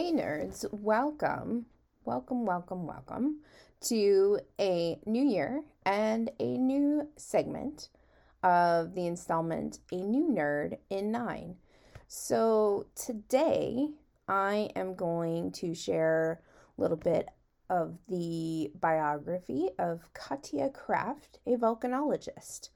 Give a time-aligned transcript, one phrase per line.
[0.00, 1.66] nerds, welcome,
[2.04, 3.36] welcome, welcome, welcome
[3.82, 7.90] to a new year and a new segment
[8.42, 11.56] of the installment A New Nerd in Nine.
[12.08, 13.88] So today
[14.26, 16.40] I am going to share
[16.78, 17.28] a little bit
[17.68, 22.70] of the biography of Katja Krafft, a volcanologist.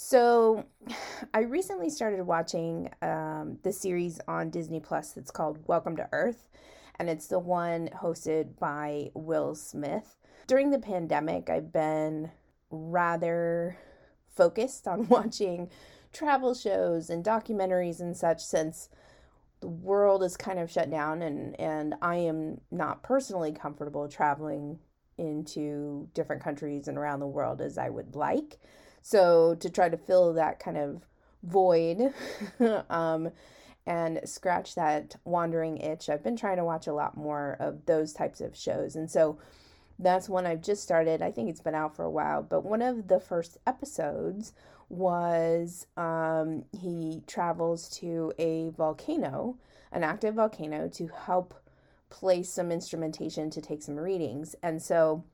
[0.00, 0.64] So,
[1.34, 6.48] I recently started watching um, the series on Disney Plus that's called Welcome to Earth,
[7.00, 10.16] and it's the one hosted by Will Smith.
[10.46, 12.30] During the pandemic, I've been
[12.70, 13.76] rather
[14.28, 15.68] focused on watching
[16.12, 18.90] travel shows and documentaries and such since
[19.58, 24.78] the world is kind of shut down and and I am not personally comfortable traveling
[25.18, 28.60] into different countries and around the world as I would like.
[29.02, 31.02] So to try to fill that kind of
[31.42, 32.12] void
[32.90, 33.30] um,
[33.86, 38.12] and scratch that wandering itch, I've been trying to watch a lot more of those
[38.12, 38.96] types of shows.
[38.96, 39.38] And so
[39.98, 41.22] that's one I've just started.
[41.22, 44.52] I think it's been out for a while, but one of the first episodes
[44.88, 49.56] was um, he travels to a volcano,
[49.92, 51.54] an active volcano, to help
[52.10, 54.54] place some instrumentation to take some readings.
[54.62, 55.24] And so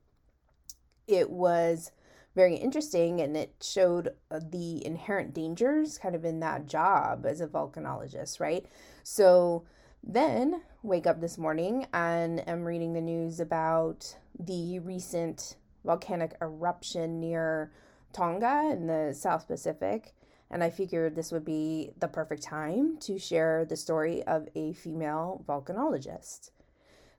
[1.07, 1.91] it was
[2.35, 7.39] very interesting and it showed uh, the inherent dangers kind of in that job as
[7.39, 8.65] a volcanologist, right?
[9.03, 9.63] So
[10.03, 15.55] then wake up this morning and am reading the news about the recent
[15.85, 17.71] volcanic eruption near
[18.11, 20.13] Tonga in the South Pacific.
[20.51, 24.73] And I figured this would be the perfect time to share the story of a
[24.73, 26.51] female volcanologist.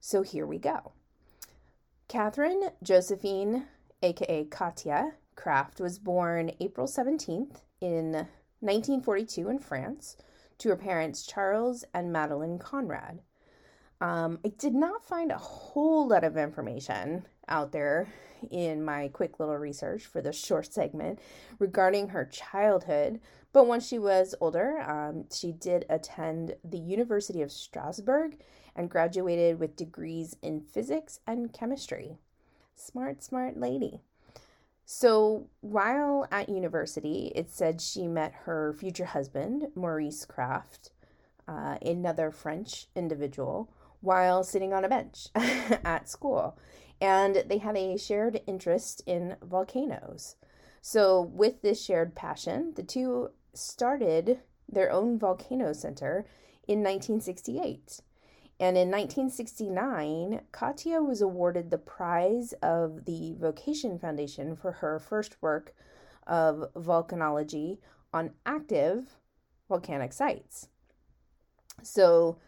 [0.00, 0.92] So here we go.
[2.06, 3.66] Catherine Josephine
[4.02, 8.12] aka Katja Kraft, was born April 17th in
[8.60, 10.16] 1942 in France
[10.58, 13.20] to her parents Charles and Madeline Conrad.
[14.00, 18.08] Um, I did not find a whole lot of information out there
[18.50, 21.18] in my quick little research for this short segment
[21.58, 23.20] regarding her childhood,
[23.52, 28.36] but once she was older, um, she did attend the University of Strasbourg
[28.74, 32.18] and graduated with degrees in physics and chemistry.
[32.76, 34.00] Smart, smart lady.
[34.84, 40.90] So while at university, it said she met her future husband, Maurice Krafft,
[41.48, 43.68] uh, another French individual,
[44.00, 46.56] while sitting on a bench at school.
[47.00, 50.36] And they had a shared interest in volcanoes.
[50.80, 54.38] So, with this shared passion, the two started
[54.68, 56.26] their own volcano center
[56.68, 58.00] in 1968.
[58.58, 65.36] And in 1969, Katja was awarded the prize of the Vocation Foundation for her first
[65.42, 65.74] work
[66.26, 67.78] of volcanology
[68.14, 69.18] on active
[69.68, 70.68] volcanic sites.
[71.82, 72.38] So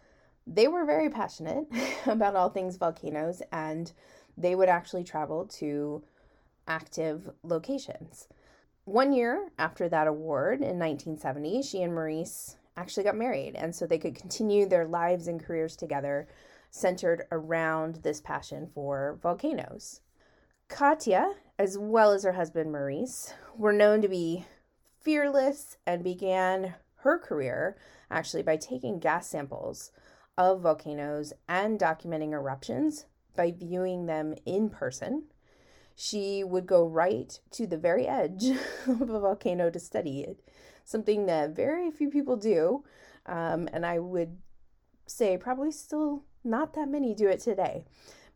[0.46, 1.66] they were very passionate
[2.06, 3.92] about all things volcanoes and
[4.36, 6.02] they would actually travel to
[6.66, 8.28] active locations.
[8.84, 13.54] One year after that award in 1970, she and Maurice actually got married.
[13.56, 16.28] And so they could continue their lives and careers together,
[16.70, 20.00] centered around this passion for volcanoes.
[20.68, 24.44] Katja, as well as her husband Maurice, were known to be
[25.00, 27.76] fearless and began her career
[28.10, 29.90] actually by taking gas samples
[30.36, 35.24] of volcanoes and documenting eruptions by viewing them in person.
[35.94, 38.44] She would go right to the very edge
[38.86, 40.40] of a volcano to study it
[40.88, 42.82] something that very few people do.
[43.26, 44.38] Um, and I would
[45.06, 47.84] say probably still not that many do it today.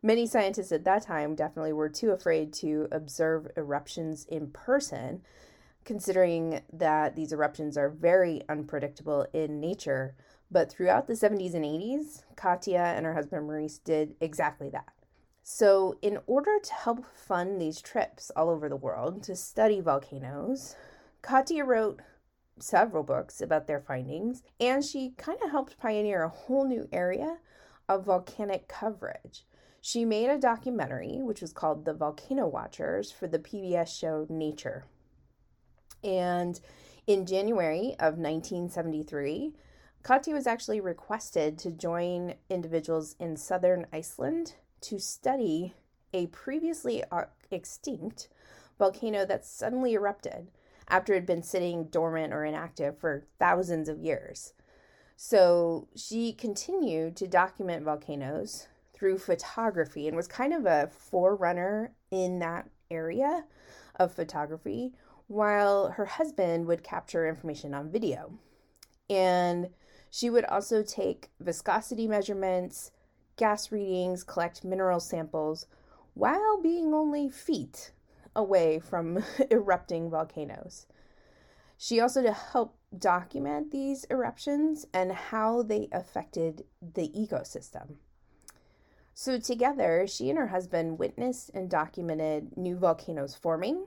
[0.03, 5.21] Many scientists at that time definitely were too afraid to observe eruptions in person,
[5.83, 10.15] considering that these eruptions are very unpredictable in nature.
[10.51, 14.89] But throughout the 70s and 80s, Katja and her husband Maurice did exactly that.
[15.41, 20.75] So, in order to help fund these trips all over the world to study volcanoes,
[21.21, 22.01] Katja wrote
[22.59, 27.37] several books about their findings, and she kind of helped pioneer a whole new area
[27.89, 29.45] of volcanic coverage.
[29.81, 34.85] She made a documentary, which was called The Volcano Watchers, for the PBS show Nature.
[36.03, 36.59] And
[37.05, 39.53] in January of 1973,
[40.03, 45.73] Kati was actually requested to join individuals in southern Iceland to study
[46.13, 48.29] a previously uh, extinct
[48.77, 50.49] volcano that suddenly erupted
[50.87, 54.53] after it had been sitting dormant or inactive for thousands of years.
[55.15, 62.39] So she continued to document volcanoes through photography and was kind of a forerunner in
[62.39, 63.45] that area
[63.95, 64.93] of photography,
[65.27, 68.37] while her husband would capture information on video.
[69.09, 69.69] And
[70.09, 72.91] she would also take viscosity measurements,
[73.35, 75.65] gas readings, collect mineral samples
[76.13, 77.91] while being only feet
[78.35, 80.85] away from erupting volcanoes.
[81.77, 87.95] She also to help document these eruptions and how they affected the ecosystem.
[89.13, 93.85] So, together, she and her husband witnessed and documented new volcanoes forming,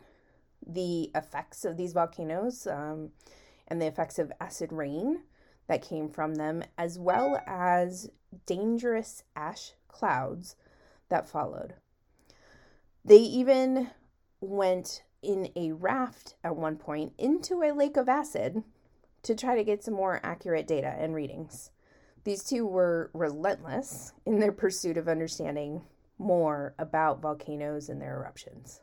[0.64, 3.10] the effects of these volcanoes, um,
[3.66, 5.22] and the effects of acid rain
[5.66, 8.08] that came from them, as well as
[8.46, 10.54] dangerous ash clouds
[11.08, 11.75] that followed.
[13.04, 13.90] They even
[14.40, 18.62] went in a raft at one point into a lake of acid
[19.22, 21.70] to try to get some more accurate data and readings.
[22.24, 25.82] These two were relentless in their pursuit of understanding
[26.18, 28.82] more about volcanoes and their eruptions.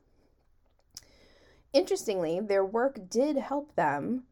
[1.73, 4.23] Interestingly, their work did help them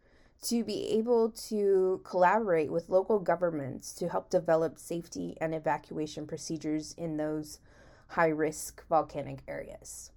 [0.44, 6.94] to be able to collaborate with local governments to help develop safety and evacuation procedures
[6.98, 7.60] in those
[8.10, 10.12] high risk volcanic areas.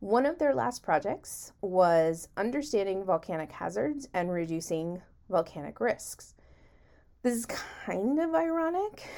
[0.00, 6.34] One of their last projects was understanding volcanic hazards and reducing volcanic risks.
[7.22, 9.08] This is kind of ironic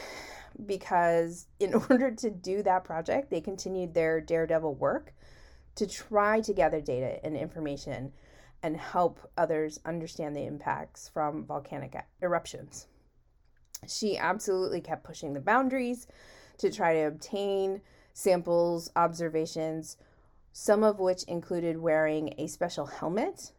[0.64, 5.12] because, in order to do that project, they continued their daredevil work
[5.74, 8.12] to try to gather data and information
[8.62, 12.86] and help others understand the impacts from volcanic eruptions.
[13.86, 16.06] She absolutely kept pushing the boundaries
[16.56, 17.82] to try to obtain
[18.14, 19.98] samples, observations,
[20.52, 23.52] some of which included wearing a special helmet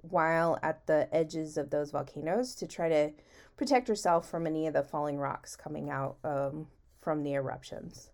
[0.00, 3.10] while at the edges of those volcanoes to try to
[3.56, 6.66] protect herself from any of the falling rocks coming out um,
[7.00, 8.10] from the eruptions.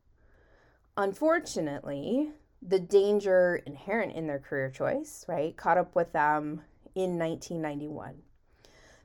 [0.97, 2.31] Unfortunately,
[2.63, 6.63] the danger inherent in their career choice, right, caught up with them
[6.95, 8.17] in 1991.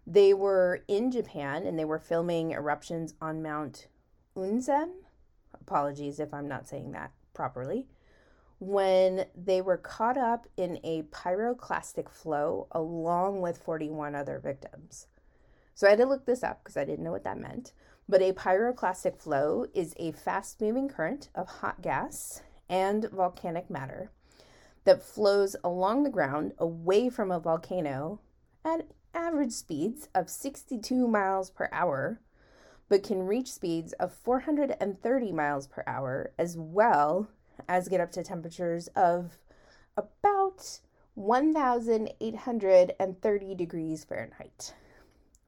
[0.05, 3.87] They were in Japan and they were filming eruptions on Mount
[4.35, 4.91] Unzen.
[5.53, 7.87] Apologies if I'm not saying that properly
[8.59, 15.07] when they were caught up in a pyroclastic flow along with 41 other victims.
[15.73, 17.73] So I had to look this up because I didn't know what that meant.
[18.07, 24.11] But a pyroclastic flow is a fast moving current of hot gas and volcanic matter
[24.85, 28.21] that flows along the ground away from a volcano
[28.63, 32.21] at average speeds of 62 miles per hour,
[32.87, 37.29] but can reach speeds of 430 miles per hour as well
[37.67, 39.39] as get up to temperatures of
[39.97, 40.79] about
[41.15, 44.75] 1,830 degrees Fahrenheit.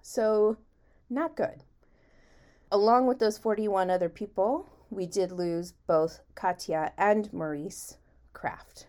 [0.02, 0.58] So,
[1.10, 1.64] not good.
[2.72, 7.98] Along with those 41 other people, we did lose both Katya and Maurice
[8.34, 8.86] Krafft.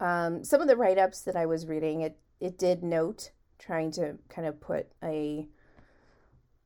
[0.00, 3.92] Um, some of the write ups that I was reading, it, it did note trying
[3.92, 5.46] to kind of put a,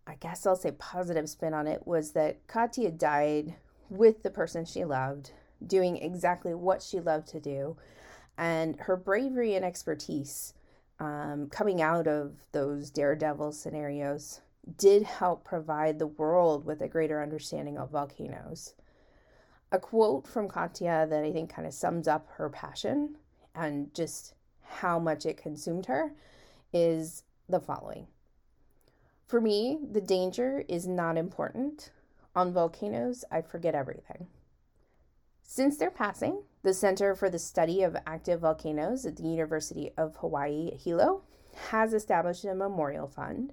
[0.07, 3.57] I guess I'll say positive spin on it, was that Katya died
[3.97, 5.33] with the person she loved,
[5.67, 7.77] doing exactly what she loved to do.
[8.37, 10.55] And her bravery and expertise
[10.99, 14.41] um, coming out of those daredevil scenarios
[14.77, 18.75] did help provide the world with a greater understanding of volcanoes.
[19.73, 23.17] A quote from Katya that I think kind of sums up her passion
[23.55, 26.13] and just how much it consumed her
[26.73, 28.07] is the following
[29.27, 31.91] For me, the danger is not important.
[32.35, 34.27] On volcanoes, I forget everything.
[35.43, 40.17] Since their passing, the Center for the Study of Active Volcanoes at the University of
[40.17, 41.23] Hawaii Hilo
[41.71, 43.53] has established a memorial fund,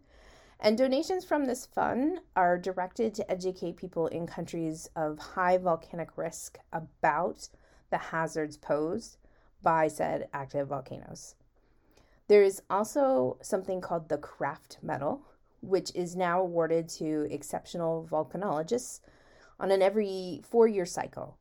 [0.59, 6.17] and donations from this fund are directed to educate people in countries of high volcanic
[6.17, 7.49] risk about
[7.91, 9.17] the hazards posed
[9.61, 11.35] by said active volcanoes.
[12.27, 15.21] There is also something called the Krafft Medal,
[15.61, 18.99] which is now awarded to exceptional volcanologists
[19.59, 21.37] on an every four year cycle.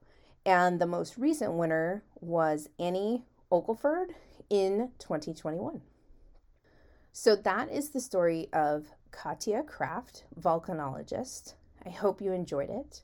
[0.46, 4.14] And the most recent winner was Annie Ogleford
[4.48, 5.82] in 2021.
[7.12, 11.54] So that is the story of Katya Krafft, volcanologist.
[11.84, 13.02] I hope you enjoyed it.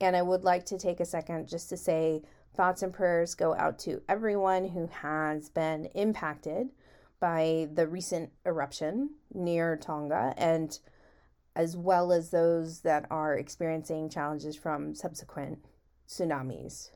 [0.00, 2.22] And I would like to take a second just to say
[2.54, 6.70] thoughts and prayers go out to everyone who has been impacted
[7.22, 10.76] by the recent eruption near Tonga and
[11.54, 15.64] as well as those that are experiencing challenges from subsequent
[16.08, 16.90] tsunamis.